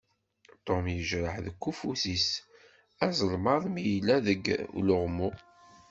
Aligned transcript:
Tom 0.65 0.83
yejreḥ 0.95 1.35
deg 1.45 1.57
ufud-is 1.69 2.27
azelmaḍ 3.05 3.63
mi 3.69 3.81
yella 3.91 4.15
deg 4.27 4.43
uluɣmu. 4.77 5.29